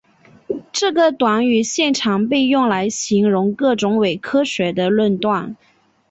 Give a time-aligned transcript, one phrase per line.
[0.71, 5.55] 这个短语现常被用来形容各种伪科学的论断。